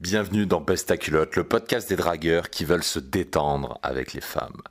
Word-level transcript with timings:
Bienvenue 0.00 0.46
dans 0.46 0.62
Besta 0.62 0.96
Culotte, 0.96 1.36
le 1.36 1.44
podcast 1.44 1.90
des 1.90 1.96
dragueurs 1.96 2.48
qui 2.48 2.64
veulent 2.64 2.82
se 2.82 2.98
détendre 2.98 3.78
avec 3.82 4.14
les 4.14 4.22
femmes. 4.22 4.62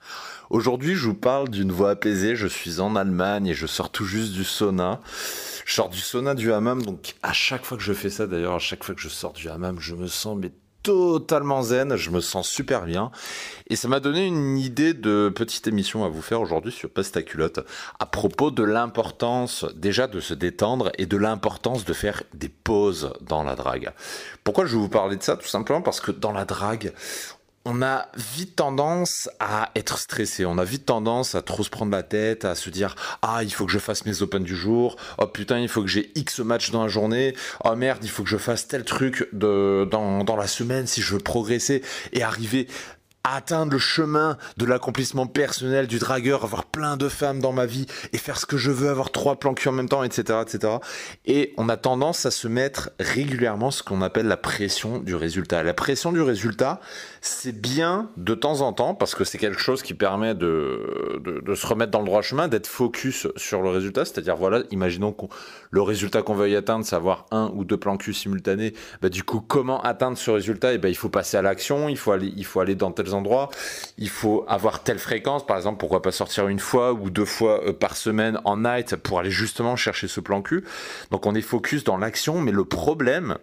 Aujourd'hui, 0.49 0.95
je 0.95 1.05
vous 1.05 1.13
parle 1.13 1.49
d'une 1.49 1.71
voix 1.71 1.91
apaisée. 1.91 2.35
Je 2.35 2.47
suis 2.47 2.79
en 2.79 2.95
Allemagne 2.95 3.45
et 3.45 3.53
je 3.53 3.67
sors 3.67 3.91
tout 3.91 4.05
juste 4.05 4.33
du 4.33 4.43
sauna. 4.43 5.01
Je 5.67 5.73
sors 5.75 5.89
du 5.89 5.99
sauna 5.99 6.33
du 6.33 6.51
hammam, 6.51 6.81
donc 6.81 7.13
à 7.21 7.31
chaque 7.31 7.63
fois 7.63 7.77
que 7.77 7.83
je 7.83 7.93
fais 7.93 8.09
ça, 8.09 8.25
d'ailleurs, 8.25 8.55
à 8.55 8.59
chaque 8.59 8.83
fois 8.83 8.95
que 8.95 9.01
je 9.01 9.07
sors 9.07 9.33
du 9.33 9.49
hammam, 9.49 9.79
je 9.79 9.93
me 9.93 10.07
sens 10.07 10.35
mais 10.35 10.51
totalement 10.83 11.61
zen, 11.61 11.95
je 11.95 12.09
me 12.09 12.21
sens 12.21 12.47
super 12.47 12.85
bien. 12.85 13.11
Et 13.67 13.75
ça 13.75 13.87
m'a 13.87 13.99
donné 13.99 14.25
une 14.25 14.57
idée 14.57 14.93
de 14.93 15.31
petite 15.33 15.67
émission 15.67 16.05
à 16.05 16.09
vous 16.09 16.21
faire 16.21 16.41
aujourd'hui 16.41 16.71
sur 16.71 16.89
Pasta 16.89 17.21
Culotte 17.21 17.59
à 17.99 18.05
propos 18.05 18.51
de 18.51 18.63
l'importance 18.63 19.65
déjà 19.75 20.07
de 20.07 20.19
se 20.19 20.33
détendre 20.33 20.91
et 20.97 21.05
de 21.05 21.17
l'importance 21.17 21.85
de 21.85 21.93
faire 21.93 22.23
des 22.33 22.49
pauses 22.49 23.13
dans 23.21 23.43
la 23.43 23.55
drague. 23.55 23.91
Pourquoi 24.43 24.65
je 24.65 24.75
vais 24.75 24.81
vous 24.81 24.89
parler 24.89 25.15
de 25.17 25.23
ça 25.23 25.37
Tout 25.37 25.47
simplement 25.47 25.81
parce 25.81 26.01
que 26.01 26.11
dans 26.11 26.31
la 26.31 26.45
drague, 26.45 26.93
on 27.69 27.83
a 27.83 28.07
vite 28.15 28.55
tendance 28.55 29.29
à 29.39 29.69
être 29.75 29.99
stressé, 29.99 30.43
on 30.43 30.57
a 30.57 30.63
vite 30.63 30.87
tendance 30.87 31.35
à 31.35 31.43
trop 31.43 31.63
se 31.63 31.69
prendre 31.69 31.91
la 31.91 32.01
tête, 32.01 32.43
à 32.43 32.55
se 32.55 32.71
dire 32.71 32.95
ah 33.21 33.43
il 33.43 33.53
faut 33.53 33.67
que 33.67 33.71
je 33.71 33.77
fasse 33.77 34.05
mes 34.05 34.23
open 34.23 34.43
du 34.43 34.55
jour, 34.55 34.95
oh 35.19 35.27
putain 35.27 35.59
il 35.59 35.69
faut 35.69 35.81
que 35.81 35.87
j'ai 35.87 36.11
X 36.15 36.39
match 36.39 36.71
dans 36.71 36.81
la 36.81 36.87
journée, 36.87 37.35
oh 37.63 37.75
merde 37.75 37.99
il 38.01 38.09
faut 38.09 38.23
que 38.23 38.29
je 38.29 38.37
fasse 38.37 38.67
tel 38.67 38.83
truc 38.83 39.29
de, 39.33 39.87
dans, 39.91 40.23
dans 40.23 40.35
la 40.35 40.47
semaine 40.47 40.87
si 40.87 41.01
je 41.01 41.13
veux 41.13 41.19
progresser 41.19 41.83
et 42.11 42.23
arriver 42.23 42.67
atteindre 43.23 43.73
le 43.73 43.79
chemin 43.79 44.37
de 44.57 44.65
l'accomplissement 44.65 45.27
personnel 45.27 45.87
du 45.87 45.99
dragueur, 45.99 46.43
avoir 46.43 46.65
plein 46.65 46.97
de 46.97 47.09
femmes 47.09 47.39
dans 47.39 47.51
ma 47.51 47.65
vie 47.65 47.85
et 48.13 48.17
faire 48.17 48.37
ce 48.37 48.45
que 48.45 48.57
je 48.57 48.71
veux, 48.71 48.89
avoir 48.89 49.11
trois 49.11 49.37
plans 49.37 49.53
cul 49.53 49.69
en 49.69 49.73
même 49.73 49.89
temps, 49.89 50.03
etc., 50.03 50.39
etc. 50.41 50.77
Et 51.25 51.53
on 51.57 51.69
a 51.69 51.77
tendance 51.77 52.25
à 52.25 52.31
se 52.31 52.47
mettre 52.47 52.91
régulièrement 52.99 53.71
ce 53.71 53.83
qu'on 53.83 54.01
appelle 54.01 54.27
la 54.27 54.37
pression 54.37 54.99
du 54.99 55.15
résultat. 55.15 55.63
La 55.63 55.73
pression 55.73 56.11
du 56.11 56.21
résultat, 56.21 56.79
c'est 57.21 57.59
bien 57.59 58.09
de 58.17 58.33
temps 58.33 58.61
en 58.61 58.73
temps 58.73 58.95
parce 58.95 59.15
que 59.15 59.23
c'est 59.23 59.37
quelque 59.37 59.59
chose 59.59 59.83
qui 59.83 59.93
permet 59.93 60.33
de, 60.33 61.21
de, 61.23 61.55
se 61.55 61.67
remettre 61.67 61.91
dans 61.91 61.99
le 61.99 62.05
droit 62.05 62.21
chemin, 62.21 62.47
d'être 62.47 62.67
focus 62.67 63.27
sur 63.35 63.61
le 63.61 63.69
résultat. 63.69 64.05
C'est-à-dire, 64.05 64.37
voilà, 64.37 64.63
imaginons 64.71 65.11
que 65.11 65.25
le 65.71 65.81
résultat 65.81 66.21
qu'on 66.21 66.35
veuille 66.35 66.55
atteindre, 66.55 66.85
savoir 66.85 67.25
un 67.31 67.51
ou 67.53 67.65
deux 67.65 67.77
plans 67.77 67.97
cul 67.97 68.13
simultanés. 68.13 68.73
Bah, 69.01 69.09
du 69.09 69.23
coup, 69.23 69.41
comment 69.41 69.81
atteindre 69.81 70.17
ce 70.17 70.31
résultat? 70.31 70.71
Et 70.71 70.75
eh 70.75 70.77
ben, 70.77 70.89
il 70.89 70.95
faut 70.95 71.09
passer 71.09 71.37
à 71.37 71.41
l'action, 71.41 71.89
il 71.89 71.97
faut 71.97 72.11
aller, 72.11 72.33
il 72.35 72.45
faut 72.45 72.59
aller 72.59 72.75
dans 72.75 72.91
tel 72.91 73.08
endroits, 73.13 73.49
il 73.97 74.09
faut 74.09 74.45
avoir 74.47 74.83
telle 74.83 74.99
fréquence, 74.99 75.45
par 75.45 75.57
exemple, 75.57 75.79
pourquoi 75.79 76.01
pas 76.01 76.11
sortir 76.11 76.47
une 76.47 76.59
fois 76.59 76.93
ou 76.93 77.09
deux 77.09 77.25
fois 77.25 77.63
euh, 77.65 77.73
par 77.73 77.95
semaine 77.95 78.39
en 78.45 78.57
night 78.57 78.95
pour 78.95 79.19
aller 79.19 79.31
justement 79.31 79.75
chercher 79.75 80.07
ce 80.07 80.19
plan 80.19 80.41
cul. 80.41 80.63
Donc 81.11 81.25
on 81.25 81.35
est 81.35 81.41
focus 81.41 81.83
dans 81.83 81.97
l'action, 81.97 82.41
mais 82.41 82.51
le 82.51 82.65
problème, 82.65 83.37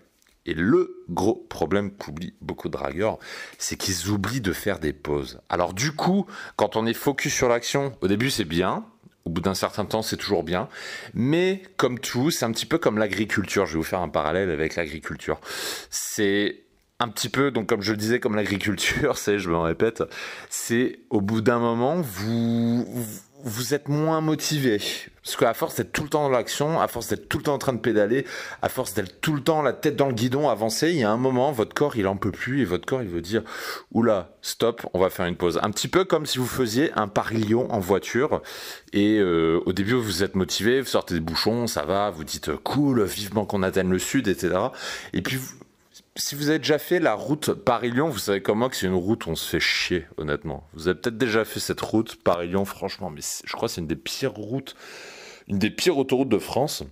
et 0.46 0.54
le 0.54 1.02
gros 1.08 1.34
problème 1.48 1.90
qu'oublient 1.90 2.34
beaucoup 2.40 2.68
de 2.68 2.72
dragueurs, 2.72 3.18
c'est 3.58 3.76
qu'ils 3.76 4.10
oublient 4.10 4.40
de 4.40 4.52
faire 4.52 4.78
des 4.78 4.92
pauses. 4.92 5.40
Alors 5.48 5.74
du 5.74 5.92
coup, 5.92 6.26
quand 6.56 6.76
on 6.76 6.86
est 6.86 6.94
focus 6.94 7.34
sur 7.34 7.48
l'action, 7.48 7.96
au 8.00 8.08
début 8.08 8.30
c'est 8.30 8.44
bien, 8.44 8.84
au 9.26 9.30
bout 9.30 9.40
d'un 9.40 9.54
certain 9.54 9.84
temps, 9.84 10.02
c'est 10.02 10.16
toujours 10.16 10.44
bien. 10.44 10.68
Mais 11.12 11.62
comme 11.76 11.98
tout, 11.98 12.30
c'est 12.30 12.44
un 12.44 12.52
petit 12.52 12.64
peu 12.64 12.78
comme 12.78 12.96
l'agriculture. 12.96 13.66
Je 13.66 13.72
vais 13.72 13.78
vous 13.78 13.84
faire 13.84 14.00
un 14.00 14.08
parallèle 14.08 14.50
avec 14.50 14.76
l'agriculture. 14.76 15.40
C'est 15.90 16.65
un 16.98 17.08
petit 17.08 17.28
peu, 17.28 17.50
donc 17.50 17.66
comme 17.66 17.82
je 17.82 17.92
le 17.92 17.98
disais, 17.98 18.20
comme 18.20 18.36
l'agriculture, 18.36 19.18
c'est, 19.18 19.38
je 19.38 19.50
me 19.50 19.58
répète, 19.58 20.02
c'est 20.48 21.00
au 21.10 21.20
bout 21.20 21.40
d'un 21.40 21.58
moment, 21.58 22.00
vous, 22.00 23.74
êtes 23.74 23.88
moins 23.88 24.20
motivé. 24.20 24.80
Parce 25.22 25.36
qu'à 25.36 25.54
force 25.54 25.76
d'être 25.76 25.92
tout 25.92 26.04
le 26.04 26.08
temps 26.08 26.22
dans 26.22 26.30
l'action, 26.30 26.80
à 26.80 26.88
force 26.88 27.08
d'être 27.08 27.28
tout 27.28 27.38
le 27.38 27.44
temps 27.44 27.54
en 27.54 27.58
train 27.58 27.72
de 27.72 27.80
pédaler, 27.80 28.24
à 28.62 28.68
force 28.68 28.94
d'être 28.94 29.20
tout 29.20 29.34
le 29.34 29.42
temps 29.42 29.60
la 29.60 29.72
tête 29.72 29.96
dans 29.96 30.06
le 30.06 30.14
guidon, 30.14 30.48
avancer, 30.48 30.90
il 30.90 30.96
y 30.96 31.04
a 31.04 31.10
un 31.10 31.16
moment, 31.16 31.52
votre 31.52 31.74
corps, 31.74 31.96
il 31.96 32.06
en 32.06 32.16
peut 32.16 32.30
plus 32.30 32.62
et 32.62 32.64
votre 32.64 32.86
corps, 32.86 33.02
il 33.02 33.08
veut 33.08 33.20
dire, 33.20 33.42
oula, 33.92 34.36
stop, 34.40 34.86
on 34.94 35.00
va 35.00 35.10
faire 35.10 35.26
une 35.26 35.36
pause. 35.36 35.60
Un 35.62 35.70
petit 35.70 35.88
peu 35.88 36.04
comme 36.04 36.26
si 36.26 36.38
vous 36.38 36.46
faisiez 36.46 36.92
un 36.94 37.08
Paris-Lyon 37.08 37.70
en 37.70 37.80
voiture 37.80 38.40
et 38.92 39.18
euh, 39.18 39.60
au 39.66 39.72
début, 39.72 39.94
vous 39.94 40.22
êtes 40.22 40.34
motivé, 40.34 40.80
vous 40.80 40.86
sortez 40.86 41.14
des 41.14 41.20
bouchons, 41.20 41.66
ça 41.66 41.84
va, 41.84 42.10
vous 42.10 42.24
dites, 42.24 42.52
cool, 42.56 43.02
vivement 43.02 43.44
qu'on 43.44 43.62
atteigne 43.62 43.90
le 43.90 43.98
sud, 43.98 44.28
etc. 44.28 44.56
Et 45.12 45.22
puis, 45.22 45.38
si 46.16 46.34
vous 46.34 46.48
avez 46.48 46.58
déjà 46.58 46.78
fait 46.78 46.98
la 46.98 47.14
route 47.14 47.52
Paris-Lyon, 47.52 48.08
vous 48.08 48.18
savez 48.18 48.42
comment 48.42 48.68
que 48.68 48.76
c'est 48.76 48.86
une 48.86 48.94
route 48.94 49.26
où 49.26 49.30
on 49.30 49.36
se 49.36 49.48
fait 49.48 49.60
chier, 49.60 50.06
honnêtement. 50.16 50.66
Vous 50.72 50.88
avez 50.88 50.98
peut-être 50.98 51.18
déjà 51.18 51.44
fait 51.44 51.60
cette 51.60 51.80
route 51.80 52.16
Paris-Lyon, 52.22 52.64
franchement, 52.64 53.10
mais 53.10 53.20
je 53.44 53.52
crois 53.52 53.68
que 53.68 53.74
c'est 53.74 53.82
une 53.82 53.86
des 53.86 53.96
pires 53.96 54.32
routes, 54.32 54.74
une 55.46 55.58
des 55.58 55.70
pires 55.70 55.98
autoroutes 55.98 56.30
de 56.30 56.38
France. 56.38 56.84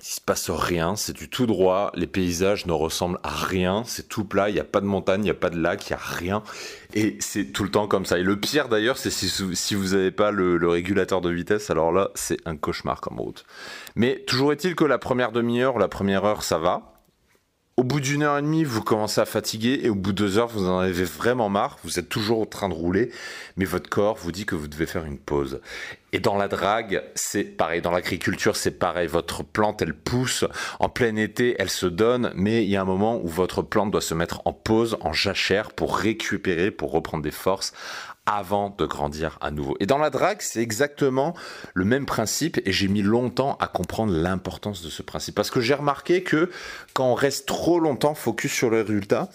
Il 0.00 0.06
se 0.06 0.20
passe 0.20 0.50
rien, 0.50 0.96
c'est 0.96 1.12
du 1.12 1.30
tout 1.30 1.46
droit, 1.46 1.92
les 1.94 2.08
paysages 2.08 2.66
ne 2.66 2.72
ressemblent 2.72 3.20
à 3.22 3.30
rien, 3.30 3.84
c'est 3.86 4.08
tout 4.08 4.24
plat, 4.24 4.50
il 4.50 4.54
n'y 4.54 4.60
a 4.60 4.64
pas 4.64 4.80
de 4.80 4.86
montagne, 4.86 5.20
il 5.20 5.24
n'y 5.24 5.30
a 5.30 5.34
pas 5.34 5.48
de 5.48 5.60
lac, 5.60 5.88
il 5.88 5.92
n'y 5.92 5.96
a 5.96 6.02
rien, 6.02 6.42
et 6.92 7.16
c'est 7.20 7.52
tout 7.52 7.62
le 7.62 7.70
temps 7.70 7.86
comme 7.86 8.04
ça. 8.04 8.18
Et 8.18 8.24
le 8.24 8.38
pire 8.38 8.68
d'ailleurs, 8.68 8.98
c'est 8.98 9.10
si, 9.10 9.74
vous 9.76 9.88
n'avez 9.90 10.10
pas 10.10 10.32
le, 10.32 10.56
le, 10.56 10.68
régulateur 10.68 11.20
de 11.20 11.30
vitesse, 11.30 11.70
alors 11.70 11.92
là, 11.92 12.10
c'est 12.16 12.38
un 12.46 12.56
cauchemar 12.56 13.00
comme 13.00 13.20
route. 13.20 13.44
Mais 13.94 14.24
toujours 14.26 14.52
est-il 14.52 14.74
que 14.74 14.84
la 14.84 14.98
première 14.98 15.30
demi-heure, 15.30 15.78
la 15.78 15.88
première 15.88 16.24
heure, 16.24 16.42
ça 16.42 16.58
va, 16.58 16.91
au 17.82 17.84
bout 17.84 17.98
d'une 17.98 18.22
heure 18.22 18.38
et 18.38 18.42
demie, 18.42 18.62
vous 18.62 18.80
commencez 18.80 19.20
à 19.20 19.24
fatiguer 19.24 19.80
et 19.82 19.90
au 19.90 19.96
bout 19.96 20.12
de 20.12 20.18
deux 20.24 20.38
heures, 20.38 20.46
vous 20.46 20.68
en 20.68 20.78
avez 20.78 21.02
vraiment 21.02 21.48
marre. 21.48 21.78
Vous 21.82 21.98
êtes 21.98 22.08
toujours 22.08 22.40
en 22.40 22.46
train 22.46 22.68
de 22.68 22.74
rouler, 22.74 23.10
mais 23.56 23.64
votre 23.64 23.90
corps 23.90 24.16
vous 24.16 24.30
dit 24.30 24.46
que 24.46 24.54
vous 24.54 24.68
devez 24.68 24.86
faire 24.86 25.04
une 25.04 25.18
pause. 25.18 25.60
Et 26.12 26.20
dans 26.20 26.36
la 26.36 26.46
drague, 26.46 27.02
c'est 27.16 27.42
pareil. 27.42 27.82
Dans 27.82 27.90
l'agriculture, 27.90 28.54
c'est 28.54 28.78
pareil. 28.78 29.08
Votre 29.08 29.42
plante, 29.42 29.82
elle 29.82 29.94
pousse. 29.94 30.44
En 30.78 30.88
plein 30.88 31.16
été, 31.16 31.56
elle 31.58 31.70
se 31.70 31.86
donne, 31.86 32.30
mais 32.36 32.62
il 32.62 32.70
y 32.70 32.76
a 32.76 32.82
un 32.82 32.84
moment 32.84 33.20
où 33.20 33.26
votre 33.26 33.62
plante 33.62 33.90
doit 33.90 34.00
se 34.00 34.14
mettre 34.14 34.42
en 34.44 34.52
pause, 34.52 34.96
en 35.00 35.12
jachère, 35.12 35.72
pour 35.72 35.96
récupérer, 35.96 36.70
pour 36.70 36.92
reprendre 36.92 37.24
des 37.24 37.32
forces 37.32 37.72
avant 38.26 38.74
de 38.78 38.86
grandir 38.86 39.38
à 39.40 39.50
nouveau. 39.50 39.76
Et 39.80 39.86
dans 39.86 39.98
la 39.98 40.10
drague, 40.10 40.40
c'est 40.40 40.60
exactement 40.60 41.34
le 41.74 41.84
même 41.84 42.06
principe 42.06 42.60
et 42.64 42.72
j'ai 42.72 42.88
mis 42.88 43.02
longtemps 43.02 43.56
à 43.60 43.66
comprendre 43.66 44.12
l'importance 44.12 44.82
de 44.82 44.90
ce 44.90 45.02
principe. 45.02 45.34
Parce 45.34 45.50
que 45.50 45.60
j'ai 45.60 45.74
remarqué 45.74 46.22
que 46.22 46.50
quand 46.92 47.06
on 47.06 47.14
reste 47.14 47.46
trop 47.46 47.80
longtemps 47.80 48.14
focus 48.14 48.52
sur 48.52 48.70
le 48.70 48.82
résultat, 48.82 49.28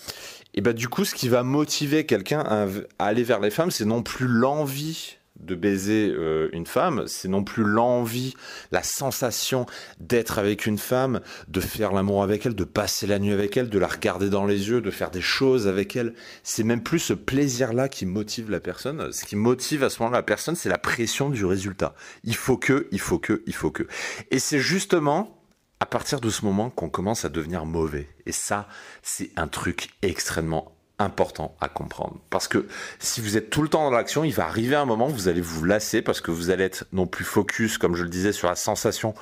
et 0.54 0.62
ben 0.62 0.74
du 0.74 0.88
coup, 0.88 1.06
ce 1.06 1.14
qui 1.14 1.30
va 1.30 1.44
motiver 1.44 2.06
quelqu'un 2.06 2.40
à, 2.40 2.66
à 2.98 3.08
aller 3.08 3.24
vers 3.24 3.40
les 3.40 3.52
femmes, 3.52 3.72
c'est 3.72 3.86
non 3.86 4.02
plus 4.02 4.28
l'envie 4.28 5.18
de 5.40 5.56
baiser 5.56 6.10
euh, 6.10 6.50
une 6.54 6.66
femme, 6.66 7.04
c'est 7.08 7.28
non 7.28 7.44
plus 7.44 7.64
l'envie, 7.64 8.34
la 8.72 8.84
sensation 8.84 9.66
d'être 10.00 10.40
avec 10.40 10.66
une 10.66 10.78
femme, 10.78 11.22
de 11.48 11.60
faire 11.60 11.92
l'amour 11.94 12.24
avec 12.24 12.46
elle, 12.46 12.56
de 12.56 12.64
passer 12.64 13.08
la 13.08 13.20
nuit 13.20 13.34
avec 13.34 13.58
elle, 13.58 13.70
de 13.70 13.80
la 13.80 13.88
regarder 13.88 14.30
dans 14.30 14.46
les 14.46 14.70
yeux, 14.70 14.82
de 14.82 14.92
faire 14.92 15.12
des 15.12 15.22
choses 15.22 15.68
avec 15.68 15.96
elle. 15.96 16.14
C'est 16.44 16.64
même 16.64 16.84
plus 16.84 17.00
ce 17.00 17.14
plaisir-là 17.14 17.90
qui 17.90 18.06
motive 18.06 18.50
la 18.50 18.60
personne. 18.60 19.12
Ce 19.12 19.26
qui 19.26 19.36
motive 19.36 19.84
à 19.84 19.90
ce 19.90 20.00
moment-là 20.00 20.20
la 20.20 20.24
personne, 20.24 20.56
c'est 20.56 20.70
la 20.70 20.78
pression 20.78 21.30
du 21.30 21.46
résultat. 21.46 21.96
Il 22.24 22.36
faut 22.36 22.58
que, 22.58 22.88
il 22.92 23.00
faut 23.00 23.20
que, 23.20 23.44
il 23.46 23.54
faut 23.54 23.72
que. 23.72 23.88
Et 24.32 24.40
c'est 24.40 24.60
justement 24.60 25.34
à 25.80 25.86
partir 25.86 26.20
de 26.20 26.30
ce 26.30 26.44
moment 26.44 26.70
qu'on 26.70 26.90
commence 26.90 27.26
à 27.26 27.30
devenir 27.30 27.66
mauvais. 27.66 28.08
Et 28.26 28.32
ça, 28.32 28.68
c'est 29.04 29.32
un 29.36 29.48
truc 29.48 29.90
extrêmement 30.02 30.77
important 31.00 31.56
à 31.62 31.70
comprendre. 31.70 32.18
Parce 32.30 32.48
que 32.48 32.68
si 33.00 33.22
vous 33.22 33.38
êtes 33.38 33.50
tout 33.50 33.62
le 33.62 33.70
temps 33.70 33.84
dans 33.84 33.96
l'action, 33.96 34.24
il 34.24 34.34
va 34.34 34.46
arriver 34.46 34.76
un 34.76 34.86
moment 34.86 35.08
où 35.08 35.12
vous 35.12 35.28
allez 35.28 35.42
vous 35.42 35.64
lasser 35.64 36.02
parce 36.02 36.22
que 36.22 36.32
vous 36.32 36.50
allez 36.50 36.64
être 36.64 36.86
non 36.92 37.08
plus 37.08 37.26
focus, 37.26 37.78
comme 37.78 37.96
je 37.96 38.04
le 38.04 38.10
disais, 38.10 38.32
sur 38.32 38.48
la 38.48 38.56
sensation, 38.56 39.14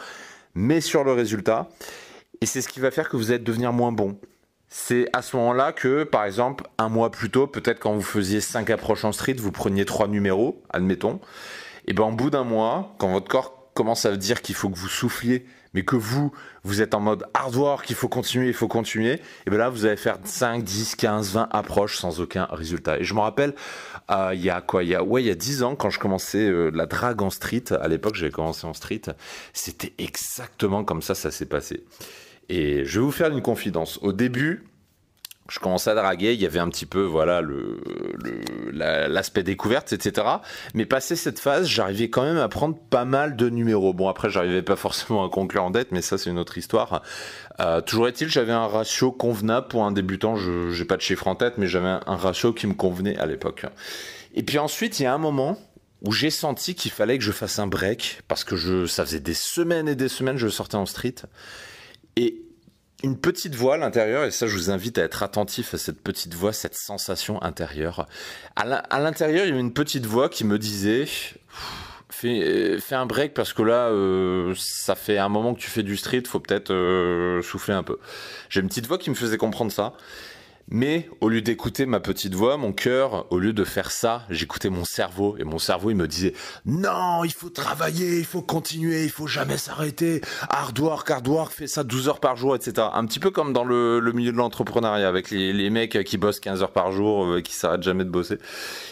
mais 0.53 0.81
sur 0.81 1.03
le 1.03 1.11
résultat. 1.11 1.69
Et 2.41 2.45
c'est 2.45 2.61
ce 2.61 2.67
qui 2.67 2.79
va 2.79 2.91
faire 2.91 3.09
que 3.09 3.17
vous 3.17 3.31
allez 3.31 3.43
devenir 3.43 3.73
moins 3.73 3.91
bon. 3.91 4.17
C'est 4.67 5.07
à 5.13 5.21
ce 5.21 5.37
moment-là 5.37 5.71
que, 5.71 6.03
par 6.03 6.25
exemple, 6.25 6.65
un 6.77 6.89
mois 6.89 7.11
plus 7.11 7.29
tôt, 7.29 7.47
peut-être 7.47 7.79
quand 7.79 7.93
vous 7.93 8.01
faisiez 8.01 8.41
5 8.41 8.69
approches 8.69 9.05
en 9.05 9.11
street, 9.11 9.35
vous 9.37 9.51
preniez 9.51 9.85
3 9.85 10.07
numéros, 10.07 10.61
admettons. 10.69 11.19
Et 11.87 11.93
ben, 11.93 12.03
au 12.03 12.11
bout 12.11 12.29
d'un 12.29 12.43
mois, 12.43 12.95
quand 12.97 13.11
votre 13.11 13.27
corps 13.27 13.71
commence 13.73 14.05
à 14.05 14.15
dire 14.17 14.41
qu'il 14.41 14.55
faut 14.55 14.69
que 14.69 14.77
vous 14.77 14.87
souffliez 14.87 15.45
mais 15.75 15.83
que 15.83 15.97
vous, 15.97 16.31
vous 16.63 16.81
êtes 16.81 16.95
en 16.95 17.01
mode 17.01 17.25
hard 17.33 17.53
work, 17.55 17.89
il 17.89 17.95
faut 17.95 18.07
continuer, 18.07 18.47
il 18.47 18.53
faut 18.53 18.69
continuer, 18.69 19.21
et 19.45 19.49
bien 19.49 19.59
là, 19.59 19.69
vous 19.69 19.85
allez 19.85 19.97
faire 19.97 20.17
5, 20.23 20.63
10, 20.63 20.95
15, 20.95 21.33
20 21.33 21.49
approches 21.51 21.97
sans 21.97 22.21
aucun 22.21 22.47
résultat. 22.49 22.97
Et 22.97 23.03
je 23.03 23.13
me 23.13 23.19
rappelle, 23.19 23.53
euh, 24.09 24.31
il 24.33 24.41
y 24.41 24.49
a 24.49 24.61
quoi 24.61 24.83
il 24.83 24.89
y 24.89 24.95
a, 24.95 25.03
Ouais, 25.03 25.21
il 25.21 25.27
y 25.27 25.31
a 25.31 25.35
10 25.35 25.63
ans, 25.63 25.75
quand 25.75 25.89
je 25.89 25.99
commençais 25.99 26.49
euh, 26.49 26.71
la 26.73 26.85
drague 26.85 27.21
en 27.21 27.29
street, 27.29 27.65
à 27.79 27.89
l'époque, 27.89 28.15
j'avais 28.15 28.31
commencé 28.31 28.65
en 28.65 28.73
street, 28.73 29.01
c'était 29.51 29.93
exactement 29.97 30.85
comme 30.85 31.01
ça, 31.01 31.13
ça 31.13 31.29
s'est 31.29 31.45
passé. 31.45 31.83
Et 32.47 32.85
je 32.85 32.99
vais 32.99 33.05
vous 33.05 33.11
faire 33.11 33.31
une 33.31 33.41
confidence. 33.41 33.99
Au 34.01 34.13
début, 34.13 34.63
je 35.47 35.59
commençais 35.59 35.91
à 35.91 35.95
draguer, 35.95 36.33
il 36.33 36.41
y 36.41 36.45
avait 36.45 36.59
un 36.59 36.69
petit 36.69 36.87
peu 36.87 37.03
voilà 37.03 37.41
l'aspect 38.73 39.43
découverte, 39.43 39.93
etc. 39.93 40.27
Mais 40.73 40.85
passé 40.85 41.15
cette 41.15 41.39
phase, 41.39 41.67
j'arrivais 41.67 42.09
quand 42.09 42.23
même 42.23 42.37
à 42.37 42.49
prendre 42.49 42.75
pas 42.77 43.05
mal 43.05 43.35
de 43.35 43.49
numéros. 43.49 43.93
Bon 43.93 44.09
après, 44.09 44.29
j'arrivais 44.29 44.63
pas 44.63 44.75
forcément 44.75 45.23
à 45.23 45.29
conclure 45.29 45.63
en 45.63 45.69
dette, 45.69 45.91
mais 45.91 46.01
ça 46.01 46.17
c'est 46.17 46.31
une 46.31 46.39
autre 46.39 46.57
histoire. 46.57 47.03
Euh, 47.59 47.81
toujours 47.81 48.07
est-il, 48.07 48.27
j'avais 48.27 48.53
un 48.53 48.65
ratio 48.65 49.11
convenable 49.11 49.67
pour 49.67 49.83
un 49.83 49.91
débutant. 49.91 50.35
Je 50.35 50.71
j'ai 50.71 50.85
pas 50.85 50.97
de 50.97 51.01
chiffre 51.01 51.27
en 51.27 51.35
tête, 51.35 51.57
mais 51.57 51.67
j'avais 51.67 51.99
un, 52.05 52.15
ratio 52.15 52.51
qui 52.51 52.65
me 52.65 52.73
convenait 52.73 53.17
à 53.17 53.27
l'époque. 53.27 53.65
Et 54.33 54.41
puis 54.41 54.57
ensuite, 54.57 54.99
il 54.99 55.03
y 55.03 55.05
a 55.05 55.13
un 55.13 55.19
moment 55.19 55.59
où 56.01 56.11
j'ai 56.11 56.31
senti 56.31 56.73
qu'il 56.73 56.91
fallait 56.91 57.17
que 57.17 57.23
je 57.23 57.31
fasse 57.31 57.59
un 57.59 57.67
break 57.67 58.21
parce 58.27 58.43
que 58.43 58.55
je 58.55 58.85
ça 58.85 59.05
faisait 59.05 59.19
des 59.19 59.33
semaines 59.33 59.87
et 59.87 59.95
des 59.95 60.09
semaines 60.09 60.37
je 60.37 60.49
sortais 60.49 60.75
en 60.75 60.85
street 60.85 61.15
et 62.15 62.44
une 63.05 63.17
petite 63.17 63.53
voix 63.55 63.75
à 63.75 63.77
l'intérieur, 63.77 64.23
et 64.23 64.31
ça 64.31 64.47
je 64.47 64.55
vous 64.55 64.71
invite 64.71 64.97
à 64.97 65.03
être 65.03 65.21
attentif 65.21 65.75
à 65.75 65.77
cette 65.77 66.01
petite 66.01 66.33
voix, 66.33 66.53
cette 66.53 66.75
sensation 66.75 67.41
intérieure. 67.43 68.07
À 68.55 68.99
l'intérieur, 68.99 69.45
il 69.45 69.49
y 69.49 69.51
avait 69.51 69.59
une 69.59 69.73
petite 69.73 70.07
voix 70.07 70.27
qui 70.27 70.43
me 70.43 70.57
disait 70.57 71.05
fais, 72.09 72.79
fais 72.79 72.95
un 72.95 73.05
break 73.05 73.35
parce 73.35 73.53
que 73.53 73.61
là, 73.61 73.89
euh, 73.89 74.53
ça 74.57 74.95
fait 74.95 75.19
un 75.19 75.29
moment 75.29 75.53
que 75.53 75.59
tu 75.59 75.69
fais 75.69 75.83
du 75.83 75.97
street, 75.97 76.23
faut 76.25 76.39
peut-être 76.39 76.73
euh, 76.73 77.43
souffler 77.43 77.75
un 77.75 77.83
peu. 77.83 77.99
J'ai 78.49 78.61
une 78.61 78.67
petite 78.67 78.87
voix 78.87 78.97
qui 78.97 79.11
me 79.11 79.15
faisait 79.15 79.37
comprendre 79.37 79.71
ça. 79.71 79.93
Mais 80.67 81.07
au 81.21 81.29
lieu 81.29 81.41
d'écouter 81.41 81.85
ma 81.85 81.99
petite 81.99 82.33
voix, 82.33 82.57
mon 82.57 82.73
cœur, 82.73 83.31
au 83.31 83.37
lieu 83.37 83.53
de 83.53 83.63
faire 83.63 83.91
ça, 83.91 84.23
j'écoutais 84.31 84.71
mon 84.71 84.83
cerveau 84.83 85.37
et 85.37 85.43
mon 85.43 85.59
cerveau 85.59 85.91
il 85.91 85.95
me 85.95 86.07
disait 86.07 86.33
non, 86.65 87.23
il 87.23 87.33
faut 87.33 87.49
travailler, 87.49 88.17
il 88.17 88.25
faut 88.25 88.41
continuer, 88.41 89.03
il 89.03 89.11
faut 89.11 89.27
jamais 89.27 89.57
s'arrêter. 89.57 90.21
Hard 90.49 90.79
work, 90.79 91.11
hard 91.11 91.27
work, 91.27 91.51
fais 91.51 91.67
ça 91.67 91.83
12 91.83 92.09
heures 92.09 92.19
par 92.19 92.35
jour, 92.35 92.55
etc. 92.55 92.87
Un 92.93 93.05
petit 93.05 93.19
peu 93.19 93.29
comme 93.29 93.53
dans 93.53 93.63
le, 93.63 94.01
milieu 94.11 94.31
de 94.31 94.37
l'entrepreneuriat 94.37 95.07
avec 95.07 95.29
les, 95.29 95.69
mecs 95.69 96.03
qui 96.03 96.17
bossent 96.17 96.39
15 96.39 96.63
heures 96.63 96.73
par 96.73 96.91
jour, 96.91 97.25
euh, 97.25 97.41
qui 97.41 97.53
s'arrêtent 97.53 97.83
jamais 97.83 98.03
de 98.03 98.09
bosser. 98.09 98.39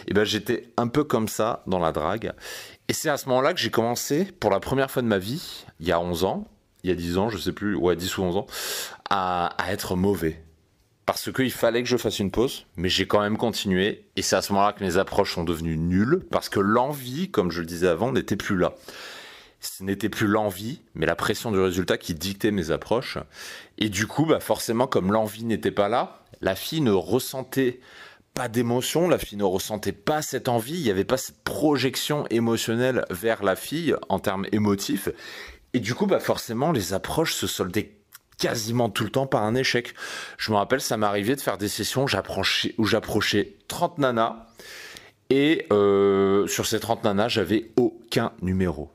Et 0.07 0.13
ben 0.13 0.25
j'étais 0.25 0.71
un 0.77 0.87
peu 0.87 1.03
comme 1.03 1.27
ça 1.27 1.63
dans 1.65 1.79
la 1.79 1.91
drague. 1.91 2.33
Et 2.87 2.93
c'est 2.93 3.09
à 3.09 3.17
ce 3.17 3.27
moment-là 3.29 3.53
que 3.53 3.59
j'ai 3.59 3.71
commencé 3.71 4.25
pour 4.25 4.51
la 4.51 4.59
première 4.59 4.91
fois 4.91 5.01
de 5.01 5.07
ma 5.07 5.17
vie, 5.17 5.65
il 5.79 5.87
y 5.87 5.91
a 5.91 5.99
11 5.99 6.23
ans, 6.23 6.47
il 6.83 6.91
y 6.91 6.93
a 6.93 6.95
10 6.95 7.17
ans, 7.17 7.29
je 7.29 7.37
sais 7.39 7.53
plus, 7.53 7.75
ouais 7.75 7.95
10 7.95 8.17
ou 8.19 8.23
11 8.23 8.37
ans, 8.37 8.45
à 9.09 9.55
être 9.69 9.95
mauvais 9.95 10.42
parce 11.05 11.31
qu'il 11.31 11.51
fallait 11.51 11.83
que 11.83 11.89
je 11.89 11.97
fasse 11.97 12.19
une 12.19 12.31
pause, 12.31 12.65
mais 12.75 12.89
j'ai 12.89 13.07
quand 13.07 13.21
même 13.21 13.37
continué. 13.37 14.05
Et 14.15 14.21
c'est 14.21 14.35
à 14.35 14.41
ce 14.41 14.53
moment-là 14.53 14.73
que 14.73 14.83
mes 14.83 14.97
approches 14.97 15.33
sont 15.33 15.43
devenues 15.43 15.77
nulles, 15.77 16.21
parce 16.31 16.49
que 16.49 16.59
l'envie, 16.59 17.29
comme 17.29 17.51
je 17.51 17.59
le 17.59 17.65
disais 17.65 17.87
avant, 17.87 18.11
n'était 18.11 18.37
plus 18.37 18.57
là. 18.57 18.73
Ce 19.59 19.83
n'était 19.83 20.09
plus 20.09 20.27
l'envie, 20.27 20.81
mais 20.93 21.05
la 21.05 21.15
pression 21.15 21.51
du 21.51 21.59
résultat 21.59 21.97
qui 21.97 22.13
dictait 22.13 22.51
mes 22.51 22.71
approches. 22.71 23.17
Et 23.77 23.89
du 23.89 24.07
coup, 24.07 24.25
bah 24.25 24.39
forcément, 24.39 24.87
comme 24.87 25.11
l'envie 25.11 25.45
n'était 25.45 25.71
pas 25.71 25.87
là, 25.87 26.23
la 26.41 26.55
fille 26.55 26.81
ne 26.81 26.91
ressentait 26.91 27.79
pas 28.33 28.49
d'émotion, 28.49 29.07
la 29.07 29.17
fille 29.17 29.37
ne 29.37 29.43
ressentait 29.43 29.91
pas 29.91 30.21
cette 30.21 30.49
envie, 30.49 30.75
il 30.75 30.83
n'y 30.83 30.89
avait 30.89 31.05
pas 31.05 31.17
cette 31.17 31.43
projection 31.43 32.25
émotionnelle 32.29 33.05
vers 33.09 33.43
la 33.43 33.55
fille 33.55 33.95
en 34.09 34.19
termes 34.19 34.47
émotifs. 34.51 35.09
Et 35.73 35.79
du 35.79 35.95
coup, 35.95 36.07
bah 36.07 36.19
forcément, 36.19 36.71
les 36.71 36.93
approches 36.93 37.33
se 37.33 37.47
soldaient 37.47 37.95
quasiment 38.43 38.89
tout 38.89 39.05
le 39.05 39.09
temps 39.09 39.25
par 39.25 39.43
un 39.43 39.55
échec. 39.55 39.93
Je 40.37 40.51
me 40.51 40.57
rappelle, 40.57 40.81
ça 40.81 40.97
m'arrivait 40.97 41.37
de 41.37 41.41
faire 41.41 41.57
des 41.57 41.69
sessions 41.69 42.05
où 42.77 42.85
j'approchais 42.85 43.55
30 43.69 43.99
nanas 43.99 44.47
et 45.29 45.65
euh, 45.71 46.45
sur 46.47 46.65
ces 46.65 46.81
30 46.81 47.05
nanas, 47.05 47.29
j'avais 47.29 47.71
aucun 47.77 48.33
numéro. 48.41 48.91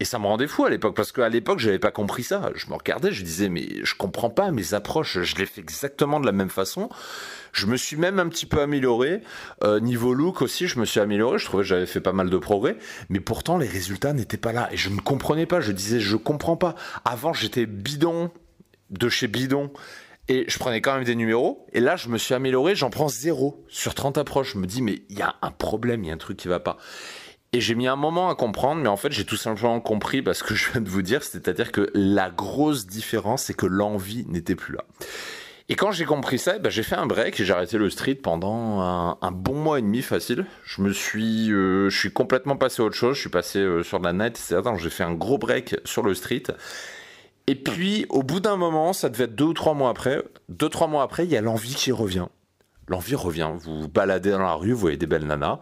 Et 0.00 0.04
ça 0.04 0.18
me 0.18 0.26
rendait 0.26 0.48
fou 0.48 0.66
à 0.66 0.70
l'époque, 0.70 0.94
parce 0.94 1.12
qu'à 1.12 1.28
l'époque, 1.30 1.60
j'avais 1.60 1.78
pas 1.78 1.92
compris 1.92 2.24
ça. 2.24 2.50
Je 2.54 2.66
me 2.66 2.74
regardais, 2.74 3.10
je 3.10 3.24
disais, 3.24 3.48
mais 3.48 3.66
je 3.84 3.94
comprends 3.94 4.28
pas 4.28 4.50
mes 4.50 4.74
approches, 4.74 5.20
je 5.22 5.36
les 5.36 5.46
fais 5.46 5.62
exactement 5.62 6.20
de 6.20 6.26
la 6.26 6.32
même 6.32 6.50
façon. 6.50 6.90
Je 7.52 7.66
me 7.66 7.76
suis 7.76 7.96
même 7.96 8.18
un 8.18 8.28
petit 8.28 8.44
peu 8.44 8.60
amélioré. 8.60 9.22
Euh, 9.62 9.80
niveau 9.80 10.12
look 10.12 10.42
aussi, 10.42 10.66
je 10.66 10.78
me 10.78 10.84
suis 10.84 11.00
amélioré. 11.00 11.38
Je 11.38 11.46
trouvais 11.46 11.62
que 11.62 11.68
j'avais 11.68 11.86
fait 11.86 12.00
pas 12.00 12.12
mal 12.12 12.28
de 12.28 12.36
progrès. 12.36 12.76
Mais 13.08 13.20
pourtant, 13.20 13.56
les 13.56 13.68
résultats 13.68 14.12
n'étaient 14.12 14.36
pas 14.36 14.52
là. 14.52 14.68
Et 14.72 14.76
je 14.76 14.90
ne 14.90 14.98
comprenais 14.98 15.46
pas. 15.46 15.60
Je 15.60 15.70
disais, 15.70 16.00
je 16.00 16.16
comprends 16.16 16.56
pas. 16.56 16.74
Avant, 17.04 17.32
j'étais 17.32 17.64
bidon, 17.64 18.32
de 18.90 19.08
chez 19.08 19.28
Bidon 19.28 19.70
et 20.28 20.44
je 20.48 20.58
prenais 20.58 20.80
quand 20.80 20.94
même 20.94 21.04
des 21.04 21.14
numéros. 21.14 21.66
Et 21.72 21.80
là, 21.80 21.96
je 21.96 22.08
me 22.08 22.18
suis 22.18 22.34
amélioré, 22.34 22.74
j'en 22.74 22.90
prends 22.90 23.08
zéro 23.08 23.64
sur 23.68 23.94
30 23.94 24.18
approches. 24.18 24.54
Je 24.54 24.58
me 24.58 24.66
dis, 24.66 24.80
mais 24.80 25.02
il 25.10 25.18
y 25.18 25.22
a 25.22 25.34
un 25.42 25.50
problème, 25.50 26.02
il 26.04 26.08
y 26.08 26.10
a 26.10 26.14
un 26.14 26.18
truc 26.18 26.38
qui 26.38 26.48
va 26.48 26.60
pas. 26.60 26.78
Et 27.52 27.60
j'ai 27.60 27.74
mis 27.74 27.86
un 27.86 27.96
moment 27.96 28.30
à 28.30 28.34
comprendre, 28.34 28.80
mais 28.82 28.88
en 28.88 28.96
fait, 28.96 29.12
j'ai 29.12 29.24
tout 29.24 29.36
simplement 29.36 29.80
compris 29.80 30.22
parce 30.22 30.42
que 30.42 30.54
je 30.54 30.72
viens 30.72 30.80
de 30.80 30.88
vous 30.88 31.02
dire, 31.02 31.22
c'est-à-dire 31.22 31.72
que 31.72 31.90
la 31.94 32.30
grosse 32.30 32.86
différence, 32.86 33.44
c'est 33.44 33.54
que 33.54 33.66
l'envie 33.66 34.26
n'était 34.28 34.56
plus 34.56 34.74
là. 34.74 34.84
Et 35.68 35.76
quand 35.76 35.92
j'ai 35.92 36.04
compris 36.04 36.38
ça, 36.38 36.58
ben 36.58 36.68
j'ai 36.68 36.82
fait 36.82 36.96
un 36.96 37.06
break 37.06 37.40
et 37.40 37.44
j'ai 37.44 37.52
arrêté 37.52 37.78
le 37.78 37.88
street 37.88 38.16
pendant 38.16 38.80
un, 38.80 39.32
bon 39.32 39.54
mois 39.54 39.78
et 39.78 39.82
demi 39.82 40.02
facile. 40.02 40.44
Je 40.64 40.82
me 40.82 40.92
suis, 40.92 41.50
euh, 41.52 41.88
je 41.88 41.98
suis 41.98 42.12
complètement 42.12 42.56
passé 42.56 42.82
à 42.82 42.84
autre 42.84 42.96
chose. 42.96 43.16
Je 43.16 43.20
suis 43.20 43.30
passé 43.30 43.60
euh, 43.60 43.82
sur 43.82 43.98
la 43.98 44.12
net, 44.12 44.38
etc. 44.38 44.60
J'ai 44.76 44.90
fait 44.90 45.04
un 45.04 45.14
gros 45.14 45.38
break 45.38 45.76
sur 45.84 46.02
le 46.02 46.12
street. 46.12 46.42
Et 47.46 47.54
puis, 47.54 48.06
au 48.08 48.22
bout 48.22 48.40
d'un 48.40 48.56
moment, 48.56 48.92
ça 48.92 49.08
devait 49.10 49.24
être 49.24 49.34
deux 49.34 49.44
ou 49.44 49.52
trois 49.52 49.74
mois 49.74 49.90
après, 49.90 50.22
deux, 50.48 50.68
trois 50.68 50.86
mois 50.86 51.02
après, 51.02 51.24
il 51.24 51.30
y 51.30 51.36
a 51.36 51.42
l'envie 51.42 51.74
qui 51.74 51.92
revient. 51.92 52.26
L'envie 52.88 53.14
revient. 53.14 53.50
Vous 53.58 53.82
vous 53.82 53.88
baladez 53.88 54.30
dans 54.30 54.38
la 54.38 54.54
rue, 54.54 54.72
vous 54.72 54.78
voyez 54.78 54.96
des 54.96 55.06
belles 55.06 55.26
nanas, 55.26 55.60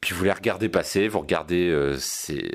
puis 0.00 0.14
vous 0.14 0.24
les 0.24 0.32
regardez 0.32 0.68
passer, 0.68 1.08
vous 1.08 1.20
regardez 1.20 1.68
euh, 1.68 1.96
ses, 1.98 2.50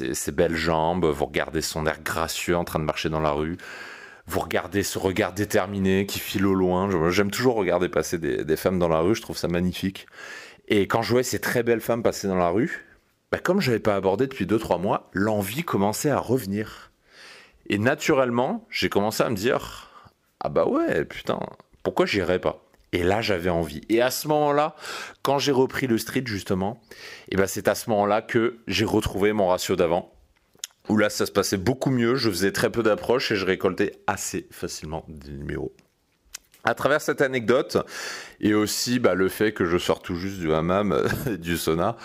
euh, 0.00 0.32
belles 0.32 0.56
jambes, 0.56 1.04
vous 1.06 1.26
regardez 1.26 1.62
son 1.62 1.86
air 1.86 2.00
gracieux 2.02 2.56
en 2.56 2.64
train 2.64 2.78
de 2.78 2.84
marcher 2.84 3.08
dans 3.08 3.20
la 3.20 3.30
rue, 3.30 3.56
vous 4.26 4.40
regardez 4.40 4.82
ce 4.82 4.98
regard 4.98 5.32
déterminé 5.32 6.06
qui 6.06 6.18
file 6.18 6.46
au 6.46 6.54
loin. 6.54 7.10
J'aime 7.10 7.30
toujours 7.30 7.56
regarder 7.56 7.88
passer 7.88 8.18
des, 8.18 8.56
femmes 8.56 8.78
dans 8.78 8.88
la 8.88 9.00
rue, 9.00 9.14
je 9.14 9.22
trouve 9.22 9.36
ça 9.36 9.48
magnifique. 9.48 10.06
Et 10.68 10.88
quand 10.88 11.02
je 11.02 11.10
voyais 11.10 11.22
ces 11.24 11.38
très 11.38 11.62
belles 11.62 11.80
femmes 11.80 12.02
passer 12.02 12.26
dans 12.26 12.36
la 12.36 12.48
rue, 12.48 12.84
bah, 13.30 13.38
comme 13.38 13.60
je 13.60 13.70
n'avais 13.70 13.80
pas 13.80 13.94
abordé 13.94 14.26
depuis 14.26 14.46
deux, 14.46 14.58
trois 14.58 14.78
mois, 14.78 15.10
l'envie 15.12 15.62
commençait 15.62 16.10
à 16.10 16.18
revenir. 16.18 16.90
Et 17.68 17.78
naturellement, 17.78 18.66
j'ai 18.70 18.88
commencé 18.88 19.22
à 19.22 19.30
me 19.30 19.36
dire 19.36 19.86
ah 20.40 20.48
bah 20.48 20.66
ouais, 20.66 21.04
putain, 21.04 21.40
pourquoi 21.82 22.06
j'irais 22.06 22.38
pas? 22.38 22.62
Et 22.92 23.02
là, 23.02 23.20
j'avais 23.20 23.50
envie. 23.50 23.80
Et 23.88 24.00
à 24.00 24.10
ce 24.10 24.28
moment-là, 24.28 24.76
quand 25.22 25.38
j'ai 25.38 25.52
repris 25.52 25.86
le 25.86 25.98
street, 25.98 26.22
justement, 26.24 26.80
et 27.30 27.36
ben 27.36 27.46
c'est 27.46 27.68
à 27.68 27.74
ce 27.74 27.90
moment-là 27.90 28.22
que 28.22 28.58
j'ai 28.66 28.84
retrouvé 28.84 29.32
mon 29.32 29.48
ratio 29.48 29.76
d'avant. 29.76 30.12
Où 30.88 30.96
là, 30.96 31.10
ça 31.10 31.26
se 31.26 31.32
passait 31.32 31.56
beaucoup 31.56 31.90
mieux. 31.90 32.14
Je 32.14 32.30
faisais 32.30 32.52
très 32.52 32.70
peu 32.70 32.84
d'approches 32.84 33.32
et 33.32 33.36
je 33.36 33.44
récoltais 33.44 33.92
assez 34.06 34.46
facilement 34.52 35.04
des 35.08 35.32
numéros. 35.32 35.74
À 36.62 36.74
travers 36.74 37.00
cette 37.00 37.22
anecdote, 37.22 37.76
et 38.40 38.54
aussi 38.54 39.00
bah, 39.00 39.14
le 39.14 39.28
fait 39.28 39.52
que 39.52 39.64
je 39.64 39.78
sors 39.78 40.00
tout 40.00 40.14
juste 40.14 40.38
du 40.38 40.52
hammam, 40.52 41.02
du 41.38 41.56
sauna, 41.56 41.96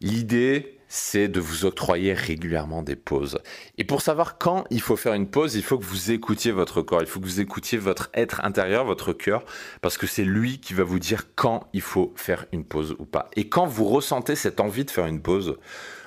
l'idée, 0.00 0.77
c'est 0.88 1.28
de 1.28 1.38
vous 1.38 1.64
octroyer 1.64 2.14
régulièrement 2.14 2.82
des 2.82 2.96
pauses. 2.96 3.38
Et 3.76 3.84
pour 3.84 4.00
savoir 4.00 4.38
quand 4.38 4.64
il 4.70 4.80
faut 4.80 4.96
faire 4.96 5.14
une 5.14 5.28
pause, 5.28 5.54
il 5.54 5.62
faut 5.62 5.78
que 5.78 5.84
vous 5.84 6.10
écoutiez 6.10 6.50
votre 6.50 6.82
corps, 6.82 7.02
il 7.02 7.06
faut 7.06 7.20
que 7.20 7.26
vous 7.26 7.40
écoutiez 7.40 7.78
votre 7.78 8.10
être 8.14 8.44
intérieur, 8.44 8.84
votre 8.84 9.12
cœur, 9.12 9.44
parce 9.82 9.98
que 9.98 10.06
c'est 10.06 10.24
lui 10.24 10.58
qui 10.58 10.74
va 10.74 10.84
vous 10.84 10.98
dire 10.98 11.34
quand 11.34 11.68
il 11.72 11.82
faut 11.82 12.12
faire 12.16 12.46
une 12.52 12.64
pause 12.64 12.96
ou 12.98 13.04
pas. 13.04 13.28
Et 13.36 13.48
quand 13.48 13.66
vous 13.66 13.84
ressentez 13.84 14.34
cette 14.34 14.60
envie 14.60 14.84
de 14.84 14.90
faire 14.90 15.06
une 15.06 15.22
pause, 15.22 15.58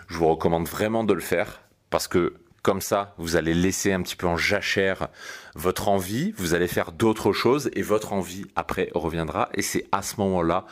je 0.07 0.17
vous 0.17 0.27
recommande 0.27 0.67
vraiment 0.67 1.03
de 1.03 1.13
le 1.13 1.21
faire, 1.21 1.61
parce 1.89 2.07
que 2.07 2.40
comme 2.61 2.81
ça, 2.81 3.15
vous 3.17 3.35
allez 3.35 3.55
laisser 3.55 3.91
un 3.91 4.01
petit 4.01 4.15
peu 4.15 4.27
en 4.27 4.37
jachère 4.37 5.07
votre 5.55 5.89
envie, 5.89 6.31
vous 6.37 6.53
allez 6.53 6.67
faire 6.67 6.91
d'autres 6.91 7.33
choses 7.33 7.71
et 7.73 7.81
votre 7.81 8.13
envie 8.13 8.45
après 8.55 8.89
reviendra 8.93 9.49
et 9.55 9.61
c'est 9.61 9.85
à 9.91 10.01
ce 10.01 10.17
moment-là 10.17 10.65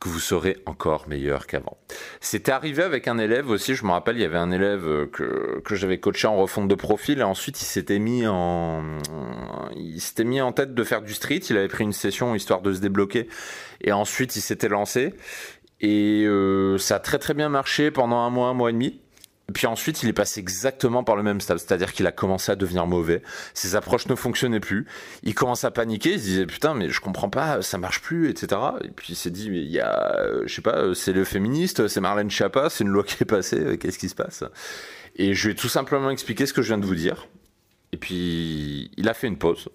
que 0.00 0.08
vous 0.08 0.18
serez 0.18 0.58
encore 0.66 1.08
meilleur 1.08 1.46
qu'avant. 1.46 1.78
C'était 2.20 2.52
arrivé 2.52 2.82
avec 2.82 3.06
un 3.08 3.18
élève 3.18 3.48
aussi, 3.48 3.74
je 3.74 3.84
me 3.84 3.92
rappelle, 3.92 4.16
il 4.16 4.22
y 4.22 4.24
avait 4.24 4.36
un 4.36 4.50
élève 4.50 5.08
que, 5.10 5.60
que 5.64 5.74
j'avais 5.76 5.98
coaché 5.98 6.26
en 6.26 6.36
refonte 6.36 6.68
de 6.68 6.74
profil 6.74 7.20
et 7.20 7.22
ensuite 7.22 7.62
il 7.62 7.64
s'était 7.64 8.00
mis 8.00 8.26
en 8.26 8.82
il 9.76 10.00
s'était 10.00 10.24
mis 10.24 10.40
en 10.40 10.52
tête 10.52 10.74
de 10.74 10.84
faire 10.84 11.00
du 11.00 11.14
street, 11.14 11.40
il 11.48 11.56
avait 11.56 11.68
pris 11.68 11.84
une 11.84 11.92
session 11.92 12.34
histoire 12.34 12.60
de 12.60 12.72
se 12.72 12.80
débloquer 12.80 13.28
et 13.80 13.92
ensuite 13.92 14.34
il 14.36 14.40
s'était 14.40 14.68
lancé 14.68 15.14
et 15.80 16.24
euh, 16.26 16.76
ça 16.78 16.96
a 16.96 16.98
très 16.98 17.18
très 17.18 17.34
bien 17.34 17.48
marché 17.48 17.90
pendant 17.90 18.18
un 18.18 18.30
mois, 18.30 18.48
un 18.48 18.54
mois 18.54 18.70
et 18.70 18.72
demi. 18.72 19.00
Puis 19.54 19.68
ensuite, 19.68 20.02
il 20.02 20.08
est 20.08 20.12
passé 20.12 20.40
exactement 20.40 21.04
par 21.04 21.14
le 21.14 21.22
même 21.22 21.40
stade, 21.40 21.58
c'est-à-dire 21.58 21.92
qu'il 21.92 22.06
a 22.06 22.12
commencé 22.12 22.50
à 22.50 22.56
devenir 22.56 22.86
mauvais. 22.86 23.22
Ses 23.54 23.76
approches 23.76 24.08
ne 24.08 24.16
fonctionnaient 24.16 24.60
plus. 24.60 24.86
Il 25.22 25.34
commence 25.34 25.62
à 25.62 25.70
paniquer. 25.70 26.14
Il 26.14 26.18
se 26.18 26.24
disait 26.24 26.46
putain, 26.46 26.74
mais 26.74 26.88
je 26.88 27.00
comprends 27.00 27.30
pas, 27.30 27.62
ça 27.62 27.78
marche 27.78 28.00
plus, 28.00 28.28
etc. 28.28 28.60
Et 28.82 28.88
puis 28.88 29.12
il 29.12 29.16
s'est 29.16 29.30
dit, 29.30 29.50
mais 29.50 29.60
il 29.60 29.70
y 29.70 29.80
a, 29.80 30.18
je 30.44 30.52
sais 30.52 30.62
pas, 30.62 30.94
c'est 30.94 31.12
le 31.12 31.24
féministe, 31.24 31.86
c'est 31.86 32.00
Marlène 32.00 32.30
Schiappa, 32.30 32.70
c'est 32.70 32.82
une 32.82 32.90
loi 32.90 33.04
qui 33.04 33.22
est 33.22 33.26
passée. 33.26 33.78
Qu'est-ce 33.78 33.98
qui 33.98 34.08
se 34.08 34.16
passe? 34.16 34.42
Et 35.14 35.34
je 35.34 35.46
lui 35.46 35.52
ai 35.52 35.56
tout 35.56 35.68
simplement 35.68 36.10
expliqué 36.10 36.44
ce 36.44 36.52
que 36.52 36.60
je 36.60 36.68
viens 36.68 36.78
de 36.78 36.86
vous 36.86 36.96
dire. 36.96 37.28
Et 37.92 37.96
puis 37.96 38.90
il 38.96 39.08
a 39.08 39.14
fait 39.14 39.28
une 39.28 39.38
pause. 39.38 39.68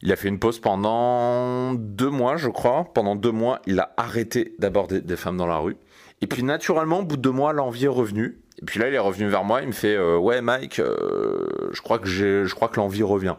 Il 0.00 0.12
a 0.12 0.16
fait 0.16 0.28
une 0.28 0.38
pause 0.38 0.58
pendant 0.60 1.72
deux 1.74 2.10
mois, 2.10 2.36
je 2.36 2.48
crois. 2.48 2.90
Pendant 2.94 3.16
deux 3.16 3.32
mois, 3.32 3.60
il 3.66 3.80
a 3.80 3.94
arrêté 3.96 4.54
d'aborder 4.58 5.00
des 5.00 5.16
femmes 5.16 5.36
dans 5.36 5.46
la 5.46 5.56
rue. 5.56 5.76
Et 6.20 6.26
puis 6.26 6.42
naturellement, 6.42 7.00
au 7.00 7.04
bout 7.04 7.16
de 7.16 7.22
deux 7.22 7.30
mois, 7.30 7.52
l'envie 7.52 7.84
est 7.84 7.88
revenue. 7.88 8.40
Et 8.62 8.64
puis 8.64 8.80
là, 8.80 8.88
il 8.88 8.94
est 8.94 8.98
revenu 8.98 9.28
vers 9.28 9.44
moi, 9.44 9.62
il 9.62 9.68
me 9.68 9.72
fait 9.72 9.96
euh, 9.96 10.16
ouais 10.16 10.40
Mike, 10.40 10.78
euh, 10.78 11.46
je 11.72 11.80
crois 11.80 11.98
que 11.98 12.06
je 12.08 12.54
crois 12.54 12.68
que 12.68 12.76
l'envie 12.76 13.02
revient. 13.02 13.36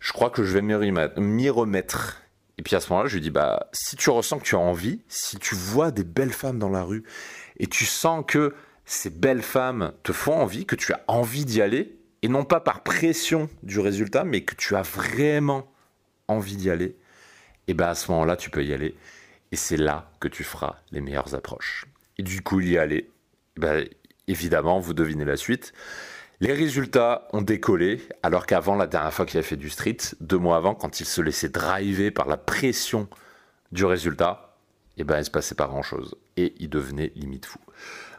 Je 0.00 0.12
crois 0.12 0.28
que 0.28 0.44
je 0.44 0.52
vais 0.52 0.60
m'y 0.60 1.48
remettre. 1.48 2.20
Et 2.58 2.62
puis 2.62 2.76
à 2.76 2.80
ce 2.80 2.90
moment-là, 2.90 3.08
je 3.08 3.14
lui 3.14 3.22
dis, 3.22 3.30
bah, 3.30 3.68
si 3.72 3.96
tu 3.96 4.10
ressens 4.10 4.38
que 4.38 4.44
tu 4.44 4.54
as 4.54 4.58
envie, 4.60 5.00
si 5.08 5.38
tu 5.38 5.54
vois 5.54 5.90
des 5.90 6.04
belles 6.04 6.32
femmes 6.32 6.58
dans 6.58 6.68
la 6.68 6.82
rue 6.82 7.04
et 7.58 7.66
tu 7.66 7.84
sens 7.84 8.24
que 8.26 8.54
ces 8.84 9.10
belles 9.10 9.42
femmes 9.42 9.92
te 10.02 10.12
font 10.12 10.34
envie, 10.34 10.66
que 10.66 10.76
tu 10.76 10.92
as 10.92 11.02
envie 11.08 11.44
d'y 11.44 11.62
aller, 11.62 11.96
et 12.22 12.28
non 12.28 12.44
pas 12.44 12.60
par 12.60 12.82
pression 12.82 13.48
du 13.62 13.80
résultat, 13.80 14.24
mais 14.24 14.42
que 14.42 14.54
tu 14.54 14.76
as 14.76 14.82
vraiment 14.82 15.70
envie 16.28 16.56
d'y 16.56 16.70
aller, 16.70 16.96
et 17.66 17.74
bien 17.74 17.88
à 17.88 17.94
ce 17.94 18.10
moment-là, 18.12 18.36
tu 18.36 18.50
peux 18.50 18.64
y 18.64 18.72
aller. 18.72 18.94
Et 19.54 19.56
c'est 19.56 19.76
là 19.76 20.10
que 20.18 20.26
tu 20.26 20.42
feras 20.42 20.78
les 20.90 21.00
meilleures 21.00 21.36
approches. 21.36 21.86
Et 22.18 22.24
du 22.24 22.42
coup, 22.42 22.58
il 22.58 22.70
y 22.70 22.76
aller. 22.76 23.08
Ben, 23.56 23.88
évidemment, 24.26 24.80
vous 24.80 24.94
devinez 24.94 25.24
la 25.24 25.36
suite. 25.36 25.72
Les 26.40 26.52
résultats 26.52 27.28
ont 27.32 27.40
décollé, 27.40 28.02
alors 28.24 28.46
qu'avant, 28.46 28.74
la 28.74 28.88
dernière 28.88 29.14
fois 29.14 29.26
qu'il 29.26 29.38
a 29.38 29.44
fait 29.44 29.54
du 29.54 29.70
street, 29.70 29.98
deux 30.18 30.38
mois 30.38 30.56
avant, 30.56 30.74
quand 30.74 30.98
il 30.98 31.06
se 31.06 31.20
laissait 31.20 31.50
driver 31.50 32.10
par 32.10 32.26
la 32.26 32.36
pression 32.36 33.06
du 33.70 33.84
résultat, 33.84 34.53
et 34.96 35.04
ben, 35.04 35.18
il 35.18 35.24
se 35.24 35.30
passait 35.30 35.54
pas 35.54 35.66
grand-chose. 35.66 36.16
Et 36.36 36.54
il 36.58 36.68
devenait 36.68 37.12
limite 37.14 37.46
fou. 37.46 37.58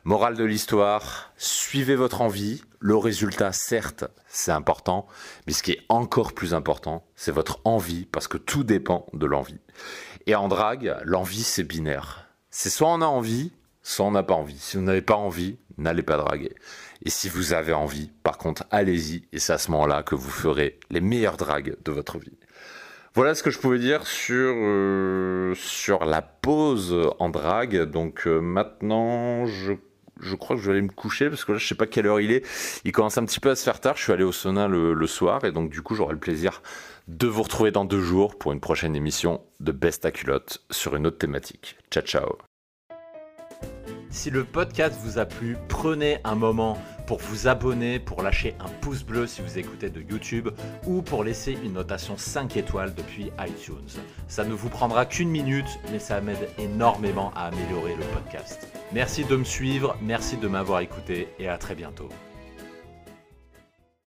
Morale 0.03 0.35
de 0.35 0.43
l'histoire, 0.43 1.33
suivez 1.37 1.95
votre 1.95 2.21
envie. 2.21 2.63
Le 2.79 2.95
résultat, 2.95 3.51
certes, 3.51 4.05
c'est 4.27 4.51
important, 4.51 5.07
mais 5.47 5.53
ce 5.53 5.63
qui 5.63 5.71
est 5.71 5.81
encore 5.89 6.33
plus 6.33 6.53
important, 6.53 7.03
c'est 7.15 7.31
votre 7.31 7.59
envie, 7.63 8.05
parce 8.05 8.27
que 8.27 8.37
tout 8.37 8.63
dépend 8.63 9.07
de 9.13 9.25
l'envie. 9.25 9.59
Et 10.27 10.35
en 10.35 10.47
drague, 10.47 10.95
l'envie, 11.03 11.43
c'est 11.43 11.63
binaire. 11.63 12.27
C'est 12.51 12.69
soit 12.69 12.89
on 12.89 13.01
a 13.01 13.07
envie, 13.07 13.51
soit 13.81 14.05
on 14.05 14.11
n'a 14.11 14.23
pas 14.23 14.35
envie. 14.35 14.59
Si 14.59 14.77
vous 14.77 14.83
n'avez 14.83 15.01
pas 15.01 15.15
envie, 15.15 15.57
n'allez 15.77 16.03
pas 16.03 16.17
draguer. 16.17 16.53
Et 17.03 17.09
si 17.09 17.27
vous 17.27 17.53
avez 17.53 17.73
envie, 17.73 18.11
par 18.23 18.37
contre, 18.37 18.65
allez-y, 18.71 19.27
et 19.31 19.39
c'est 19.39 19.53
à 19.53 19.57
ce 19.57 19.71
moment-là 19.71 20.03
que 20.03 20.15
vous 20.15 20.29
ferez 20.29 20.79
les 20.89 21.01
meilleures 21.01 21.37
dragues 21.37 21.77
de 21.83 21.91
votre 21.91 22.19
vie. 22.19 22.37
Voilà 23.15 23.33
ce 23.33 23.43
que 23.43 23.49
je 23.49 23.59
pouvais 23.59 23.79
dire 23.79 24.05
sur, 24.05 24.53
euh, 24.53 25.55
la 26.05 26.21
pause 26.21 27.11
en 27.17 27.29
drague. 27.29 27.83
Donc 27.83 28.27
euh, 28.27 28.41
maintenant, 28.41 29.45
je 29.45 29.73
je 30.21 30.35
crois 30.35 30.55
que 30.55 30.61
je 30.61 30.67
vais 30.67 30.77
aller 30.77 30.81
me 30.81 30.91
coucher 30.91 31.29
parce 31.29 31.43
que 31.43 31.53
là, 31.53 31.57
je 31.57 31.67
sais 31.67 31.75
pas 31.75 31.87
quelle 31.87 32.07
heure 32.07 32.19
il 32.19 32.31
est. 32.31 32.45
Il 32.83 32.91
commence 32.91 33.17
un 33.17 33.25
petit 33.25 33.39
peu 33.39 33.49
à 33.49 33.55
se 33.55 33.63
faire 33.63 33.79
tard. 33.79 33.97
Je 33.97 34.03
suis 34.03 34.13
allé 34.13 34.23
au 34.23 34.31
sauna 34.31 34.67
le, 34.67 35.07
soir 35.07 35.43
et 35.43 35.51
donc, 35.51 35.69
du 35.69 35.81
coup, 35.81 35.93
j'aurai 35.93 36.13
le 36.13 36.19
plaisir 36.19 36.61
de 37.07 37.27
vous 37.27 37.43
retrouver 37.43 37.71
dans 37.71 37.85
deux 37.85 38.01
jours 38.01 38.37
pour 38.37 38.53
une 38.53 38.61
prochaine 38.61 38.95
émission 38.95 39.41
de 39.59 39.71
Best 39.71 40.05
à 40.05 40.11
culotte 40.11 40.63
sur 40.71 40.95
une 40.95 41.05
autre 41.05 41.17
thématique. 41.17 41.77
Ciao, 41.91 42.03
ciao. 42.03 42.37
Si 44.09 44.29
le 44.29 44.45
podcast 44.45 44.97
vous 45.03 45.19
a 45.19 45.25
plu, 45.25 45.57
prenez 45.67 46.19
un 46.23 46.35
moment 46.35 46.77
pour 47.05 47.19
vous 47.19 47.47
abonner, 47.47 47.99
pour 47.99 48.21
lâcher 48.21 48.55
un 48.59 48.69
pouce 48.81 49.03
bleu 49.03 49.27
si 49.27 49.41
vous 49.41 49.57
écoutez 49.57 49.89
de 49.89 50.01
YouTube 50.01 50.49
ou 50.85 51.01
pour 51.01 51.23
laisser 51.23 51.57
une 51.63 51.73
notation 51.73 52.17
5 52.17 52.57
étoiles 52.57 52.93
depuis 52.95 53.31
iTunes. 53.39 54.01
Ça 54.27 54.43
ne 54.43 54.53
vous 54.53 54.69
prendra 54.69 55.05
qu'une 55.05 55.29
minute, 55.29 55.79
mais 55.91 55.99
ça 55.99 56.21
m'aide 56.21 56.49
énormément 56.57 57.31
à 57.35 57.45
améliorer 57.47 57.95
le 57.95 58.05
podcast. 58.13 58.67
Merci 58.91 59.25
de 59.25 59.35
me 59.35 59.43
suivre, 59.43 59.95
merci 60.01 60.37
de 60.37 60.47
m'avoir 60.47 60.79
écouté 60.81 61.27
et 61.39 61.47
à 61.47 61.57
très 61.57 61.75
bientôt. 61.75 62.09